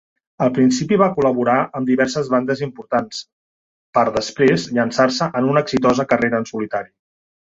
[0.43, 3.19] Al principi va col·laborar amb diverses bandes importants,
[3.99, 6.91] per després llançar-se en una exitosa carrera en solitari.